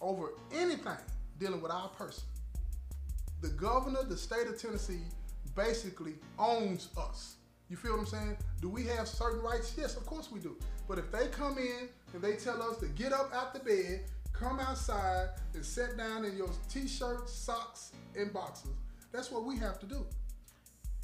over 0.00 0.32
anything 0.52 0.96
dealing 1.38 1.60
with 1.60 1.70
our 1.70 1.88
person. 1.88 2.24
The 3.40 3.48
governor, 3.50 4.02
the 4.02 4.16
state 4.16 4.46
of 4.46 4.60
Tennessee, 4.60 5.02
basically 5.54 6.14
owns 6.38 6.88
us. 6.96 7.36
You 7.68 7.76
feel 7.76 7.92
what 7.92 8.00
I'm 8.00 8.06
saying? 8.06 8.36
Do 8.60 8.68
we 8.68 8.84
have 8.84 9.06
certain 9.06 9.40
rights? 9.40 9.74
Yes, 9.76 9.96
of 9.96 10.06
course 10.06 10.30
we 10.32 10.40
do. 10.40 10.56
But 10.86 10.98
if 10.98 11.12
they 11.12 11.26
come 11.28 11.58
in 11.58 11.88
and 12.14 12.22
they 12.22 12.36
tell 12.36 12.62
us 12.62 12.78
to 12.78 12.86
get 12.86 13.12
up 13.12 13.30
out 13.34 13.52
the 13.52 13.60
bed, 13.60 14.04
come 14.32 14.58
outside, 14.58 15.28
and 15.54 15.64
sit 15.64 15.96
down 15.98 16.24
in 16.24 16.36
your 16.36 16.48
t-shirt, 16.70 17.28
socks, 17.28 17.92
and 18.16 18.32
boxes, 18.32 18.70
that's 19.12 19.30
what 19.30 19.44
we 19.44 19.56
have 19.56 19.78
to 19.80 19.86
do. 19.86 20.06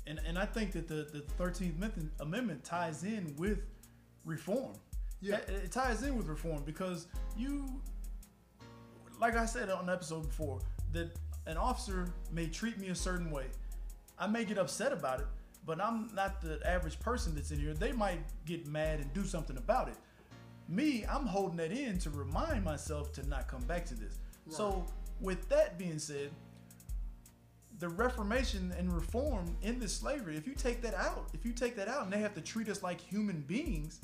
And 0.07 0.21
and 0.27 0.39
I 0.39 0.47
think 0.47 0.73
that 0.73 0.89
the 0.89 1.07
the 1.13 1.21
Thirteenth 1.39 1.83
Amendment, 2.21 2.65
ties 2.65 3.05
in 3.05 3.35
with 3.37 3.61
reform. 4.25 4.73
Yeah. 5.21 5.37
it, 5.37 5.49
it 5.49 5.73
ties 5.73 6.03
in 6.03 6.17
with 6.17 6.27
reform 6.27 6.63
because 6.65 7.07
you, 7.37 7.81
like 9.19 9.37
I 9.37 9.47
said 9.47 9.71
on 9.71 9.87
the 9.87 9.93
episode 9.93 10.29
before, 10.29 10.61
that 10.93 11.17
an 11.47 11.57
officer 11.57 12.09
may 12.31 12.47
treat 12.47 12.79
me 12.79 12.89
a 12.89 12.95
certain 12.95 13.31
way. 13.31 13.47
I 14.19 14.27
may 14.27 14.45
get 14.45 14.59
upset 14.59 14.93
about 14.93 15.21
it, 15.21 15.27
but 15.67 15.81
I'm 15.81 16.11
not 16.15 16.41
the 16.41 16.61
average 16.67 16.99
person 17.01 17.35
that's 17.35 17.51
in 17.51 17.59
here. 17.59 17.75
They 17.75 17.93
might 17.93 18.21
get 18.45 18.67
mad 18.67 19.01
and 19.01 19.13
do 19.13 19.25
something 19.25 19.57
about 19.57 19.89
it. 19.89 19.97
Me, 20.69 21.05
I'm 21.09 21.27
holding 21.27 21.57
that 21.59 21.73
in 21.73 21.99
to 21.99 22.11
remind 22.11 22.65
myself 22.65 23.13
to 23.15 23.29
not 23.29 23.49
come 23.49 23.63
back 23.63 23.85
to 23.87 23.95
this. 23.95 24.19
So, 24.49 24.85
with 25.21 25.49
that 25.49 25.79
being 25.79 25.99
said, 25.99 26.31
the 27.79 27.89
reformation 27.89 28.73
and 28.79 28.93
reform 28.93 29.57
in 29.63 29.79
this 29.79 29.93
slavery, 29.93 30.37
if 30.37 30.47
you 30.47 30.55
take 30.55 30.81
that 30.83 30.95
out, 30.95 31.29
if 31.35 31.45
you 31.45 31.53
take 31.53 31.77
that 31.77 31.89
out 31.89 32.05
and 32.05 32.13
they 32.13 32.19
have 32.19 32.35
to 32.35 32.41
treat 32.41 32.69
us 32.69 32.83
like 32.83 33.01
human 33.01 33.41
beings, 33.43 34.01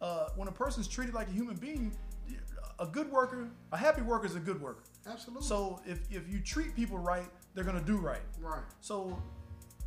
uh, 0.00 0.28
when 0.36 0.48
a 0.48 0.52
person's 0.52 0.86
treated 0.88 1.14
like 1.14 1.28
a 1.28 1.32
human 1.32 1.56
being, 1.56 1.92
a 2.78 2.86
good 2.86 3.10
worker, 3.10 3.48
a 3.72 3.76
happy 3.76 4.02
worker 4.02 4.26
is 4.26 4.36
a 4.36 4.40
good 4.40 4.60
worker. 4.60 4.84
Absolutely. 5.06 5.46
So 5.46 5.80
if, 5.86 6.00
if 6.10 6.28
you 6.28 6.40
treat 6.40 6.74
people 6.76 6.98
right, 6.98 7.28
they're 7.54 7.64
gonna 7.64 7.80
do 7.80 7.96
right. 7.96 8.20
right. 8.40 8.62
So 8.80 9.20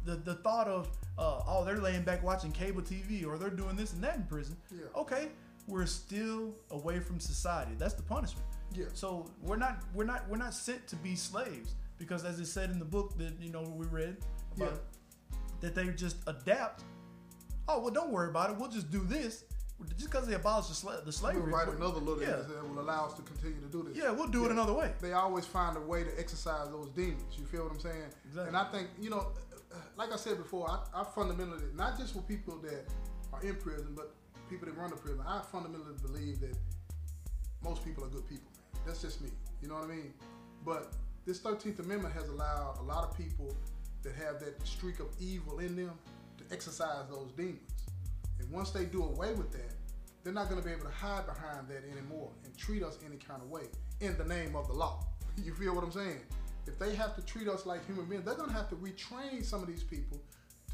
the 0.06 0.16
the 0.16 0.36
thought 0.36 0.68
of 0.68 0.90
uh, 1.18 1.42
oh 1.48 1.64
they're 1.66 1.78
laying 1.80 2.04
back 2.04 2.24
watching 2.24 2.52
cable 2.52 2.82
TV 2.82 3.26
or 3.26 3.38
they're 3.38 3.50
doing 3.50 3.76
this 3.76 3.94
and 3.94 4.04
that 4.04 4.16
in 4.16 4.24
prison, 4.24 4.56
Yeah. 4.72 4.86
okay, 4.96 5.30
we're 5.68 5.86
still 5.86 6.54
away 6.72 7.00
from 7.00 7.20
society. 7.20 7.74
That's 7.78 7.94
the 7.94 8.04
punishment. 8.04 8.46
Yeah. 8.74 8.86
So 8.94 9.30
we're 9.42 9.58
not 9.58 9.84
we're 9.94 10.06
not 10.06 10.28
we're 10.30 10.38
not 10.38 10.54
sent 10.54 10.88
to 10.88 10.96
be 10.96 11.16
slaves 11.16 11.76
because 11.98 12.24
as 12.26 12.40
it 12.40 12.46
said 12.48 12.72
in 12.72 12.80
the 12.80 12.86
book 12.86 13.18
that 13.18 13.34
you 13.40 13.52
know 13.52 13.62
we 13.64 13.86
read 13.88 14.18
about 14.56 14.74
Yeah. 14.74 15.38
that 15.62 15.76
they 15.76 15.88
just 15.90 16.18
adapt. 16.28 16.84
Oh 17.68 17.80
well, 17.80 17.92
don't 17.92 18.12
worry 18.12 18.30
about 18.30 18.50
it. 18.50 18.58
We'll 18.58 18.70
just 18.72 18.90
do 18.92 19.04
this. 19.06 19.44
Just 19.98 20.12
because 20.12 20.28
they 20.28 20.36
abolished 20.36 20.70
the, 20.70 20.76
sla- 20.76 20.98
the 21.00 21.06
We'll 21.06 21.12
slavery. 21.12 21.52
write 21.52 21.68
another 21.68 22.00
little 22.00 22.22
yeah. 22.22 22.36
that 22.48 22.70
will 22.70 22.80
allow 22.82 23.08
us 23.08 23.16
to 23.16 23.24
continue 23.24 23.60
to 23.62 23.66
do 23.68 23.82
this. 23.82 23.98
Yeah, 23.98 24.12
we'll 24.12 24.28
do 24.28 24.46
it 24.46 24.52
another 24.52 24.74
way. 24.74 24.92
they 25.02 25.14
always 25.14 25.48
find 25.48 25.76
a 25.76 25.80
way 25.80 26.04
to 26.04 26.20
exercise 26.20 26.70
those 26.70 26.90
demons. 26.90 27.24
You 27.36 27.46
feel 27.46 27.64
what 27.64 27.72
I'm 27.72 27.80
saying? 27.80 28.04
Exactly. 28.28 28.48
And 28.50 28.58
I 28.58 28.66
think, 28.66 28.90
you 29.00 29.10
know, 29.10 29.30
like 29.98 30.12
I 30.12 30.18
said 30.18 30.38
before, 30.38 30.70
I, 30.70 31.02
I 31.02 31.04
fundamentally, 31.04 31.64
not 31.76 31.98
just 31.98 32.14
for 32.14 32.22
people 32.22 32.58
that 32.60 32.86
are 33.34 33.42
in 33.42 33.56
prison, 33.56 33.94
but 33.96 34.14
people 34.50 34.68
that 34.68 34.78
run 34.78 34.90
the 34.90 34.96
prison, 34.96 35.22
I 35.26 35.42
fundamentally 35.52 35.96
believe 36.02 36.42
that 36.42 36.56
most 37.64 37.84
people 37.84 38.04
are 38.04 38.10
good 38.10 38.28
people, 38.28 38.52
man. 38.74 38.82
That's 38.86 39.02
just 39.02 39.22
me. 39.22 39.30
You 39.62 39.68
know 39.68 39.76
what 39.76 39.84
I 39.84 39.88
mean? 39.88 40.14
But 40.66 40.94
this 41.26 41.40
13th 41.40 41.80
Amendment 41.80 42.14
has 42.14 42.28
allowed 42.30 42.78
a 42.80 42.84
lot 42.84 43.08
of 43.08 43.16
people 43.16 43.56
that 44.04 44.16
have 44.16 44.40
that 44.40 44.66
streak 44.66 45.00
of 45.00 45.08
evil 45.20 45.60
in 45.60 45.76
them 45.76 45.94
to 46.38 46.44
exercise 46.54 47.08
those 47.10 47.32
demons. 47.38 47.60
And 48.40 48.52
once 48.52 48.72
they 48.72 48.86
do 48.86 49.04
away 49.04 49.34
with 49.34 49.52
that, 49.52 49.74
they're 50.24 50.34
not 50.34 50.50
going 50.50 50.62
to 50.62 50.68
be 50.68 50.74
able 50.74 50.86
to 50.86 50.92
hide 50.92 51.26
behind 51.26 51.68
that 51.70 51.84
anymore 51.92 52.32
and 52.44 52.56
treat 52.58 52.84
us 52.84 52.98
any 53.06 53.18
kind 53.18 53.42
of 53.42 53.50
way 53.50 53.64
in 54.00 54.18
the 54.18 54.26
name 54.26 54.56
of 54.56 54.68
the 54.68 54.74
law. 54.74 55.06
You 55.42 55.54
feel 55.54 55.74
what 55.74 55.84
I'm 55.84 55.94
saying? 55.94 56.20
If 56.68 56.78
they 56.80 56.96
have 56.96 57.16
to 57.16 57.22
treat 57.22 57.48
us 57.48 57.66
like 57.66 57.86
human 57.86 58.06
beings, 58.06 58.24
they're 58.26 58.36
going 58.36 58.50
to 58.50 58.56
have 58.56 58.70
to 58.70 58.76
retrain 58.76 59.44
some 59.44 59.62
of 59.62 59.68
these 59.68 59.84
people 59.84 60.20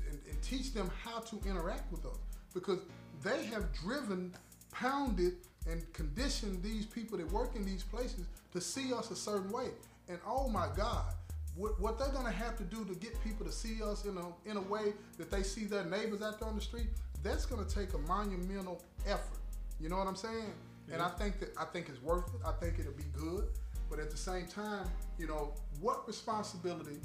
and, 0.09 0.19
and 0.29 0.41
teach 0.41 0.73
them 0.73 0.89
how 1.03 1.19
to 1.19 1.39
interact 1.47 1.91
with 1.91 2.05
us 2.05 2.17
because 2.53 2.79
they 3.23 3.45
have 3.45 3.71
driven, 3.73 4.33
pounded, 4.71 5.33
and 5.69 5.81
conditioned 5.93 6.63
these 6.63 6.85
people 6.85 7.17
that 7.17 7.31
work 7.31 7.55
in 7.55 7.65
these 7.65 7.83
places 7.83 8.25
to 8.53 8.61
see 8.61 8.93
us 8.93 9.11
a 9.11 9.15
certain 9.15 9.51
way. 9.51 9.67
And 10.09 10.19
oh 10.25 10.47
my 10.47 10.67
God, 10.75 11.13
what, 11.55 11.79
what 11.81 11.99
they're 11.99 12.09
gonna 12.09 12.31
have 12.31 12.57
to 12.57 12.63
do 12.63 12.85
to 12.85 12.95
get 12.95 13.21
people 13.23 13.45
to 13.45 13.51
see 13.51 13.81
us 13.83 14.05
in 14.05 14.17
a 14.17 14.49
in 14.49 14.57
a 14.57 14.61
way 14.61 14.93
that 15.17 15.31
they 15.31 15.43
see 15.43 15.65
their 15.65 15.83
neighbors 15.83 16.21
out 16.21 16.39
there 16.39 16.47
on 16.47 16.55
the 16.55 16.61
street, 16.61 16.87
that's 17.23 17.45
gonna 17.45 17.65
take 17.65 17.93
a 17.93 17.97
monumental 17.99 18.81
effort. 19.05 19.39
You 19.79 19.89
know 19.89 19.97
what 19.97 20.07
I'm 20.07 20.15
saying? 20.15 20.53
And 20.91 21.01
I 21.01 21.09
think 21.09 21.39
that 21.39 21.49
I 21.57 21.65
think 21.65 21.89
it's 21.89 22.01
worth 22.01 22.33
it. 22.33 22.41
I 22.45 22.51
think 22.51 22.79
it'll 22.79 22.93
be 22.93 23.11
good. 23.13 23.49
But 23.89 23.99
at 23.99 24.11
the 24.11 24.17
same 24.17 24.47
time, 24.47 24.87
you 25.17 25.27
know, 25.27 25.53
what 25.79 26.07
responsibility 26.07 26.99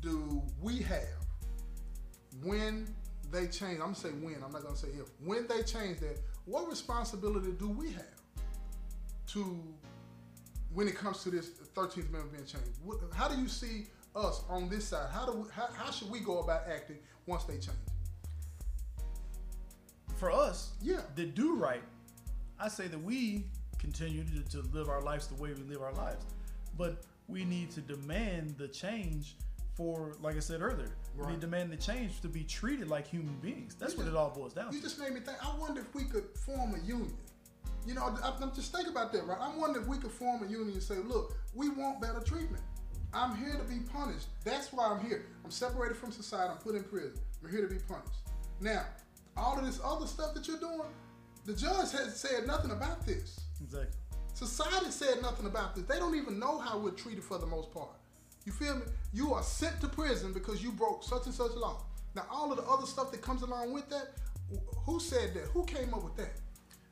do 0.00 0.42
we 0.60 0.78
have 0.78 1.26
when 2.42 2.94
they 3.30 3.46
change? 3.48 3.74
I'm 3.74 3.92
gonna 3.92 3.94
say 3.94 4.10
when. 4.10 4.42
I'm 4.44 4.52
not 4.52 4.62
gonna 4.62 4.76
say 4.76 4.88
if. 4.88 5.08
When 5.24 5.46
they 5.46 5.62
change 5.62 6.00
that, 6.00 6.18
what 6.44 6.68
responsibility 6.68 7.52
do 7.52 7.68
we 7.68 7.90
have 7.92 8.04
to 9.28 9.62
when 10.72 10.88
it 10.88 10.96
comes 10.96 11.22
to 11.24 11.30
this 11.30 11.50
13th 11.74 12.08
Amendment 12.08 12.32
being 12.32 12.46
changed? 12.46 12.78
What, 12.84 12.98
how 13.14 13.28
do 13.28 13.40
you 13.40 13.48
see 13.48 13.86
us 14.14 14.42
on 14.48 14.68
this 14.68 14.88
side? 14.88 15.08
How 15.12 15.26
do 15.26 15.32
we, 15.32 15.48
how, 15.52 15.68
how 15.74 15.90
should 15.90 16.10
we 16.10 16.20
go 16.20 16.40
about 16.40 16.62
acting 16.70 16.98
once 17.26 17.44
they 17.44 17.54
change? 17.54 17.78
For 20.16 20.30
us, 20.32 20.72
Yeah. 20.82 21.00
that 21.14 21.34
do 21.34 21.54
right, 21.54 21.82
I 22.58 22.68
say 22.68 22.88
that 22.88 23.00
we 23.00 23.46
continue 23.78 24.24
to, 24.24 24.42
to 24.50 24.62
live 24.72 24.88
our 24.88 25.00
lives 25.02 25.26
the 25.28 25.34
way 25.40 25.52
we 25.52 25.62
live 25.64 25.82
our 25.82 25.92
lives. 25.94 26.24
But 26.76 27.02
we 27.28 27.44
need 27.44 27.70
to 27.72 27.80
demand 27.80 28.56
the 28.58 28.68
change 28.68 29.36
for, 29.74 30.14
like 30.20 30.36
I 30.36 30.40
said 30.40 30.60
earlier, 30.60 30.90
we 31.16 31.22
Right. 31.22 31.30
need 31.30 31.40
to 31.40 31.46
demand 31.46 31.70
the 31.70 31.76
change 31.76 32.20
to 32.22 32.28
be 32.28 32.42
treated 32.44 32.88
like 32.88 33.06
human 33.06 33.36
beings. 33.40 33.74
That's 33.78 33.92
You 33.92 33.98
what 33.98 34.04
just- 34.04 34.14
it 34.14 34.18
all 34.18 34.30
boils 34.30 34.54
down 34.54 34.72
You 34.72 34.78
to. 34.80 34.84
just 34.84 34.98
made 34.98 35.12
me 35.12 35.20
think. 35.20 35.38
I 35.44 35.56
wonder 35.56 35.80
if 35.80 35.94
we 35.94 36.04
could 36.04 36.36
form 36.38 36.74
a 36.74 36.78
union. 36.80 37.16
You 37.86 37.94
know, 37.94 38.02
I, 38.02 38.36
I'm 38.42 38.54
just 38.54 38.72
thinking 38.72 38.90
about 38.92 39.12
that, 39.12 39.24
right? 39.26 39.38
I 39.40 39.54
wonder 39.56 39.80
if 39.80 39.86
we 39.86 39.98
could 39.98 40.10
form 40.10 40.42
a 40.42 40.46
union 40.46 40.72
and 40.72 40.82
say, 40.82 40.96
look, 40.96 41.34
we 41.54 41.68
want 41.68 42.00
better 42.00 42.20
treatment. 42.20 42.62
I'm 43.14 43.36
here 43.36 43.56
to 43.56 43.62
be 43.64 43.78
punished. 43.80 44.26
That's 44.44 44.72
why 44.72 44.86
I'm 44.88 45.00
here. 45.06 45.24
I'm 45.44 45.50
separated 45.50 45.96
from 45.96 46.12
society. 46.12 46.50
I'm 46.52 46.58
put 46.58 46.74
in 46.74 46.84
prison. 46.84 47.14
I'm 47.42 47.50
here 47.50 47.66
to 47.66 47.72
be 47.72 47.80
punished. 47.80 48.18
Now, 48.60 48.84
all 49.36 49.58
of 49.58 49.64
this 49.64 49.80
other 49.82 50.06
stuff 50.06 50.34
that 50.34 50.46
you're 50.48 50.58
doing, 50.58 50.90
the 51.46 51.54
judge 51.54 51.92
has 51.92 52.18
said 52.20 52.46
nothing 52.46 52.72
about 52.72 53.06
this. 53.06 53.38
Exactly. 53.62 53.98
Society 54.34 54.90
said 54.90 55.20
nothing 55.20 55.46
about 55.46 55.74
this. 55.74 55.84
They 55.84 55.98
don't 55.98 56.14
even 56.14 56.38
know 56.38 56.58
how 56.58 56.78
we're 56.78 56.90
treated 56.90 57.24
for 57.24 57.38
the 57.38 57.46
most 57.46 57.72
part. 57.72 57.90
You 58.44 58.52
feel 58.52 58.76
me? 58.76 58.82
You 59.12 59.34
are 59.34 59.42
sent 59.42 59.80
to 59.80 59.88
prison 59.88 60.32
because 60.32 60.62
you 60.62 60.70
broke 60.70 61.02
such 61.02 61.26
and 61.26 61.34
such 61.34 61.52
law. 61.52 61.82
Now, 62.14 62.24
all 62.30 62.50
of 62.50 62.56
the 62.56 62.64
other 62.64 62.86
stuff 62.86 63.10
that 63.10 63.20
comes 63.20 63.42
along 63.42 63.72
with 63.72 63.88
that, 63.90 64.12
who 64.86 65.00
said 65.00 65.34
that? 65.34 65.44
Who 65.52 65.64
came 65.64 65.92
up 65.92 66.02
with 66.02 66.16
that? 66.16 66.40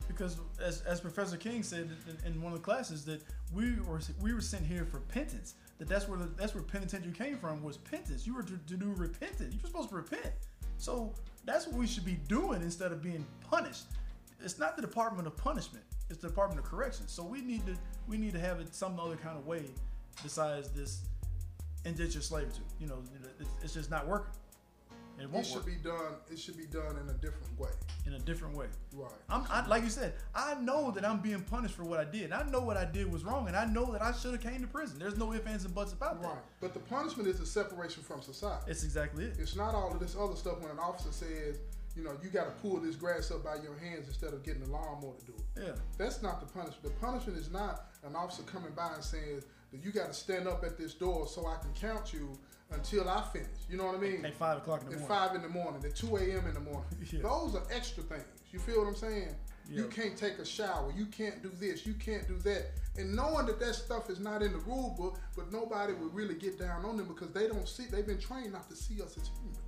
Because 0.06 0.36
as, 0.62 0.82
as 0.82 1.00
Professor 1.00 1.36
King 1.36 1.62
said 1.62 1.90
in, 2.08 2.32
in 2.32 2.42
one 2.42 2.52
of 2.52 2.58
the 2.58 2.64
classes 2.64 3.04
that 3.06 3.22
we 3.52 3.80
were 3.80 4.00
we 4.20 4.34
were 4.34 4.40
sent 4.40 4.64
here 4.64 4.84
for 4.84 5.00
penance. 5.00 5.54
That 5.78 5.88
that's 5.88 6.08
where 6.08 6.18
the, 6.18 6.26
that's 6.36 6.54
where 6.54 6.62
penitentiary 6.62 7.12
came 7.12 7.38
from 7.38 7.62
was 7.62 7.76
penance. 7.76 8.26
You 8.26 8.34
were 8.34 8.42
to, 8.42 8.58
to 8.66 8.76
do 8.76 8.92
repentance. 8.96 9.54
You 9.54 9.60
were 9.62 9.68
supposed 9.68 9.90
to 9.90 9.96
repent. 9.96 10.32
So 10.78 11.14
that's 11.44 11.66
what 11.66 11.76
we 11.76 11.86
should 11.86 12.04
be 12.04 12.18
doing 12.28 12.62
instead 12.62 12.92
of 12.92 13.02
being 13.02 13.26
punished. 13.50 13.84
It's 14.42 14.58
not 14.58 14.76
the 14.76 14.82
Department 14.82 15.26
of 15.26 15.36
Punishment. 15.36 15.84
It's 16.08 16.20
the 16.20 16.28
Department 16.28 16.60
of 16.60 16.66
Corrections. 16.66 17.10
So 17.12 17.22
we 17.22 17.40
need 17.40 17.66
to 17.66 17.76
we 18.08 18.16
need 18.16 18.32
to 18.32 18.40
have 18.40 18.60
it 18.60 18.74
some 18.74 18.98
other 19.00 19.16
kind 19.16 19.36
of 19.36 19.46
way 19.46 19.64
besides 20.22 20.68
this 20.70 21.02
indentured 21.84 22.22
servitude. 22.22 22.64
You 22.80 22.86
know, 22.88 22.98
it's, 23.40 23.50
it's 23.62 23.74
just 23.74 23.90
not 23.90 24.06
working. 24.06 24.32
It 25.18 25.30
It 25.34 25.46
should 25.46 25.56
work 25.56 25.66
be 25.66 25.76
done. 25.76 26.12
It 26.30 26.38
should 26.38 26.58
be 26.58 26.66
done 26.66 26.98
in 27.02 27.08
a 27.08 27.14
different 27.14 27.58
way. 27.58 27.70
in 28.06 28.12
a 28.12 28.18
different 28.18 28.54
way. 28.54 28.66
Right. 28.92 29.10
I'm 29.30 29.44
I, 29.48 29.66
like 29.66 29.82
you 29.82 29.88
said. 29.88 30.12
I 30.34 30.54
know 30.60 30.90
that 30.90 31.06
I'm 31.06 31.20
being 31.20 31.40
punished 31.40 31.74
for 31.74 31.84
what 31.84 31.98
I 31.98 32.04
did. 32.04 32.32
I 32.32 32.42
know 32.50 32.60
what 32.60 32.76
I 32.76 32.84
did 32.84 33.10
was 33.10 33.24
wrong, 33.24 33.48
and 33.48 33.56
I 33.56 33.64
know 33.64 33.90
that 33.92 34.02
I 34.02 34.12
should 34.12 34.32
have 34.32 34.42
came 34.42 34.60
to 34.60 34.66
prison. 34.66 34.98
There's 34.98 35.16
no 35.16 35.32
ifs 35.32 35.46
ands 35.46 35.64
and 35.64 35.74
buts 35.74 35.94
about 35.94 36.20
that. 36.20 36.28
Right. 36.28 36.38
But 36.60 36.74
the 36.74 36.80
punishment 36.80 37.28
is 37.30 37.38
the 37.40 37.46
separation 37.46 38.02
from 38.02 38.20
society. 38.20 38.70
It's 38.70 38.84
exactly 38.84 39.24
it. 39.24 39.36
It's 39.38 39.56
not 39.56 39.74
all 39.74 39.90
of 39.90 40.00
this 40.00 40.14
other 40.20 40.36
stuff 40.36 40.60
when 40.60 40.70
an 40.70 40.78
officer 40.78 41.12
says, 41.12 41.60
you 41.96 42.04
know, 42.04 42.12
you 42.22 42.28
got 42.28 42.44
to 42.44 42.62
pull 42.62 42.78
this 42.78 42.94
grass 42.94 43.30
up 43.30 43.42
by 43.42 43.56
your 43.56 43.76
hands 43.78 44.06
instead 44.06 44.34
of 44.34 44.42
getting 44.42 44.62
the 44.62 44.70
lawnmower 44.70 45.14
to 45.18 45.24
do 45.24 45.32
it. 45.34 45.62
Yeah. 45.64 45.72
That's 45.96 46.22
not 46.22 46.40
the 46.40 46.46
punishment. 46.46 46.82
The 46.82 47.00
punishment 47.00 47.38
is 47.38 47.50
not 47.50 47.86
an 48.04 48.14
officer 48.14 48.42
coming 48.42 48.72
by 48.76 48.92
and 48.94 49.02
saying 49.02 49.42
that 49.72 49.82
you 49.82 49.90
got 49.90 50.08
to 50.08 50.14
stand 50.14 50.46
up 50.46 50.62
at 50.62 50.76
this 50.76 50.94
door 50.94 51.26
so 51.26 51.46
I 51.46 51.56
can 51.56 51.72
count 51.72 52.12
you 52.12 52.38
until 52.70 53.08
I 53.08 53.22
finish. 53.32 53.48
You 53.70 53.78
know 53.78 53.86
what 53.86 53.94
I 53.94 53.98
mean? 53.98 54.24
At 54.24 54.34
five 54.34 54.58
o'clock 54.58 54.82
in 54.82 54.90
the 54.90 54.96
morning. 54.98 55.10
At 55.10 55.26
five 55.26 55.36
in 55.36 55.42
the 55.42 55.48
morning, 55.48 55.84
at 55.84 55.96
two 55.96 56.16
a.m. 56.16 56.46
in 56.46 56.54
the 56.54 56.60
morning. 56.60 56.84
Yeah. 57.10 57.22
Those 57.22 57.54
are 57.54 57.62
extra 57.70 58.02
things. 58.02 58.24
You 58.52 58.58
feel 58.58 58.78
what 58.80 58.88
I'm 58.88 58.96
saying? 58.96 59.34
You 59.68 59.86
can't 59.86 60.16
take 60.16 60.38
a 60.38 60.44
shower. 60.44 60.92
You 60.96 61.06
can't 61.06 61.42
do 61.42 61.50
this. 61.58 61.84
You 61.86 61.94
can't 61.94 62.26
do 62.28 62.36
that. 62.38 62.66
And 62.96 63.14
knowing 63.14 63.46
that 63.46 63.58
that 63.58 63.74
stuff 63.74 64.08
is 64.10 64.20
not 64.20 64.42
in 64.42 64.52
the 64.52 64.58
rule 64.58 64.94
book, 64.96 65.18
but 65.34 65.50
nobody 65.52 65.92
would 65.92 66.14
really 66.14 66.34
get 66.34 66.58
down 66.58 66.84
on 66.84 66.96
them 66.96 67.08
because 67.08 67.32
they 67.32 67.48
don't 67.48 67.68
see. 67.68 67.84
They've 67.86 68.06
been 68.06 68.20
trained 68.20 68.52
not 68.52 68.68
to 68.70 68.76
see 68.76 69.02
us 69.02 69.16
as 69.16 69.28
human. 69.28 69.58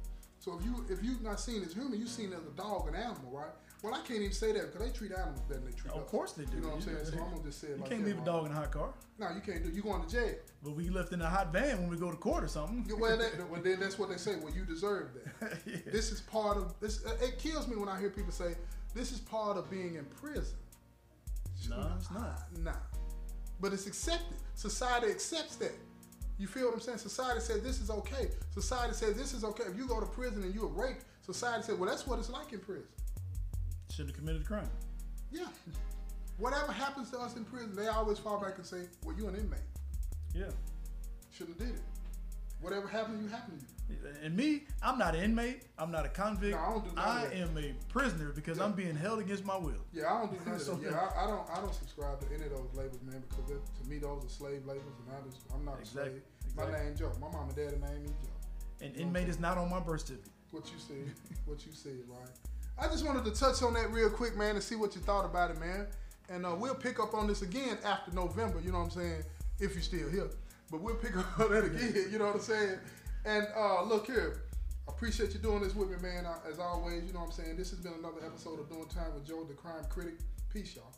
So 0.49 0.59
if 0.59 0.65
you 0.65 0.85
if 0.89 1.05
you've 1.05 1.23
not 1.23 1.41
seen 1.41 1.63
as 1.63 1.75
human, 1.75 1.99
you've 1.99 2.09
seen 2.09 2.33
as 2.33 2.41
a 2.47 2.57
dog, 2.57 2.89
an 2.89 2.95
animal, 2.95 3.31
right? 3.31 3.51
Well, 3.83 3.95
I 3.95 3.99
can't 3.99 4.21
even 4.21 4.33
say 4.33 4.53
that 4.53 4.73
because 4.73 4.91
they 4.91 4.97
treat 4.97 5.13
animals 5.13 5.41
better 5.43 5.61
than 5.61 5.71
they 5.71 5.77
treat 5.77 5.93
us. 5.93 5.99
Of 5.99 6.07
course 6.07 6.33
they 6.33 6.45
do. 6.47 6.57
You 6.57 6.63
know 6.63 6.69
what 6.69 6.75
I'm 6.77 6.81
saying? 6.81 6.97
So 7.05 7.13
I'm 7.23 7.31
gonna 7.31 7.45
just 7.45 7.61
say 7.61 7.67
it 7.69 7.71
You 7.77 7.77
like 7.83 7.91
can't 7.91 8.03
that, 8.03 8.11
leave 8.11 8.23
a 8.23 8.25
dog 8.25 8.47
in 8.47 8.53
a 8.53 8.55
hot 8.55 8.71
car. 8.73 8.95
No, 9.19 9.29
you 9.31 9.41
can't 9.41 9.63
do. 9.63 9.71
You 9.71 9.83
going 9.83 10.03
to 10.03 10.09
jail? 10.09 10.35
But 10.65 10.75
we 10.75 10.89
left 10.89 11.13
in 11.13 11.21
a 11.21 11.29
hot 11.29 11.53
van 11.53 11.81
when 11.83 11.91
we 11.91 11.97
go 11.99 12.11
to 12.11 12.17
court 12.17 12.45
or 12.45 12.49
something. 12.49 12.85
Yeah, 12.89 12.97
Well, 12.99 13.19
that, 13.19 13.51
well, 13.51 13.61
then 13.63 13.79
that's 13.79 13.99
what 13.99 14.09
they 14.09 14.17
say. 14.17 14.37
Well, 14.43 14.53
you 14.55 14.65
deserve 14.65 15.11
that. 15.41 15.59
Yeah. 15.67 15.77
This 15.93 16.11
is 16.11 16.21
part 16.23 16.57
of 16.57 16.75
this. 16.81 17.05
Uh, 17.05 17.15
it 17.23 17.39
kills 17.39 17.69
me 17.69 17.77
when 17.77 17.89
I 17.89 18.01
hear 18.01 18.11
people 18.11 18.33
say 18.33 18.55
this 18.95 19.13
is 19.13 19.21
part 19.21 19.59
of 19.59 19.71
being 19.71 19.97
in 19.97 20.07
prison. 20.07 20.57
No, 21.69 21.93
it's 21.99 22.11
not. 22.11 22.43
Nah, 22.59 22.73
but 23.61 23.73
it's 23.73 23.87
accepted. 23.87 24.39
Society 24.55 25.09
accepts 25.09 25.57
that. 25.57 25.73
You 26.39 26.47
feel 26.47 26.67
what 26.67 26.75
I'm 26.75 26.81
saying? 26.81 26.99
Society 26.99 27.41
says 27.41 27.63
this 27.63 27.81
is 27.81 27.91
okay. 27.91 28.29
Society 28.55 28.95
says 28.95 29.17
this 29.17 29.35
is 29.35 29.43
okay. 29.43 29.65
If 29.65 29.77
you 29.77 29.89
go 29.89 29.99
to 29.99 30.07
prison 30.07 30.43
and 30.45 30.55
you're 30.55 30.69
raped, 30.69 31.05
society 31.23 31.65
says, 31.65 31.77
well, 31.77 31.91
that's 31.91 32.07
what 32.07 32.19
it's 32.21 32.31
like 32.31 32.53
in 32.53 32.61
prison. 32.61 32.85
Shouldn't 33.91 34.11
have 34.11 34.19
committed 34.19 34.43
a 34.43 34.45
crime. 34.45 34.71
Yeah. 35.33 35.47
Whatever 36.39 36.71
happens 36.71 37.11
to 37.11 37.19
us 37.19 37.37
in 37.37 37.45
prison, 37.45 37.75
they 37.75 37.89
always 37.89 38.19
fall 38.19 38.41
back 38.41 38.57
and 38.57 38.65
say, 38.65 38.83
well, 39.05 39.17
you're 39.19 39.29
an 39.29 39.35
inmate. 39.35 39.59
Yeah. 40.33 40.51
Shouldn't 41.33 41.59
have 41.59 41.69
did 41.69 41.77
it. 41.77 41.83
Whatever 42.61 42.89
happened 42.89 43.19
to 43.19 43.25
you 43.25 43.31
happened 43.31 43.61
to 43.61 43.65
you. 43.65 43.73
And 44.23 44.37
me, 44.37 44.65
I'm 44.83 44.99
not 44.99 45.15
an 45.15 45.23
inmate. 45.23 45.63
I'm 45.79 45.91
not 45.91 46.05
a 46.05 46.09
convict. 46.09 46.55
No, 46.57 46.63
I 46.63 46.71
don't 46.71 46.85
do 46.85 46.95
none 46.95 47.09
I 47.09 47.33
am 47.35 47.57
a 47.57 47.75
prisoner 47.91 48.31
because 48.33 48.59
Yeah. 48.59 48.65
I'm 48.65 48.73
being 48.73 48.95
held 48.97 49.21
against 49.21 49.45
my 49.45 49.57
will. 49.57 49.81
Yeah, 49.93 50.13
I 50.13 50.19
don't 50.21 50.33
do 50.33 50.39
none 50.51 50.61
of 50.61 50.67
that. 50.67 50.91
Yeah, 50.91 50.99
I, 51.17 51.25
I 51.25 51.27
don't. 51.27 51.51
I 51.51 51.61
don't 51.61 51.75
subscribe 51.75 52.21
to 52.21 52.27
any 52.35 52.45
of 52.45 52.51
those 52.51 52.69
labels, 52.75 53.01
man, 53.03 53.23
because 53.29 53.47
that, 53.51 53.83
to 53.83 53.89
me 53.89 53.99
those 53.99 54.25
are 54.25 54.29
slave 54.29 54.67
labels, 54.67 54.93
and 55.07 55.17
I 55.17 55.27
just, 55.29 55.43
I'm 55.55 55.65
not 55.65 55.79
Exactly, 55.81 56.21
a 56.21 56.53
slave. 56.53 56.71
My 56.71 56.79
name 56.79 56.97
Joe. 56.97 57.13
My 57.21 57.31
mom 57.31 57.49
and 57.49 57.57
daddy 57.57 57.77
named 57.77 58.03
me 58.09 58.15
Joe. 58.23 58.87
An 58.87 58.93
inmate 58.95 59.29
is 59.29 59.39
not 59.41 59.57
on 59.57 59.71
my 59.71 59.81
birth 59.81 60.03
certificate. 60.03 60.31
What 60.51 60.65
you 60.67 60.79
said. 60.79 61.15
what 61.47 61.65
you 61.67 61.73
said, 61.73 61.99
right? 62.09 62.29
I 62.79 62.89
just 62.89 63.05
wanted 63.07 63.25
to 63.25 63.31
touch 63.33 63.63
on 63.63 63.75
that 63.75 63.91
real 63.91 64.11
quick, 64.11 64.37
man, 64.37 64.55
and 64.55 64.63
see 64.63 64.77
what 64.77 64.95
you 64.95 65.01
thought 65.01 65.25
about 65.25 65.51
it, 65.51 65.59
man. 65.59 65.87
And 66.29 66.45
uh, 66.47 66.55
we'll 66.57 66.75
pick 66.75 67.01
up 67.01 67.15
on 67.15 67.27
this 67.27 67.43
again 67.43 67.79
after 67.85 68.13
November. 68.13 68.61
You 68.61 68.71
know 68.73 68.79
what 68.79 68.85
I'm 68.85 68.91
saying? 68.91 69.23
If 69.59 69.73
you're 69.75 69.83
still 69.83 70.09
here, 70.09 70.29
but 70.71 70.81
we'll 70.81 70.97
pick 70.97 71.17
up 71.17 71.37
that 71.39 71.65
again. 71.65 72.09
You 72.11 72.19
know 72.19 72.27
what 72.27 72.37
I'm 72.37 72.41
saying? 72.41 72.79
And 73.25 73.47
uh, 73.57 73.83
look 73.85 74.07
here. 74.07 74.43
I 74.87 74.93
appreciate 74.93 75.33
you 75.35 75.39
doing 75.39 75.63
this 75.63 75.75
with 75.75 75.91
me, 75.91 75.97
man. 76.01 76.27
Uh, 76.27 76.39
as 76.51 76.59
always, 76.59 77.05
you 77.05 77.13
know 77.13 77.21
what 77.21 77.27
I'm 77.27 77.33
saying? 77.33 77.57
This 77.57 77.71
has 77.71 77.81
been 77.81 77.95
another 77.99 78.25
episode 78.25 78.59
of 78.59 78.69
Doing 78.69 78.89
Time 78.89 79.15
with 79.15 79.27
Joe, 79.27 79.45
the 79.45 79.55
crime 79.55 79.85
critic. 79.89 80.15
Peace, 80.53 80.75
y'all. 80.77 80.98